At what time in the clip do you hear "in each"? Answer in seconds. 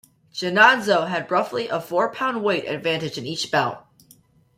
3.19-3.51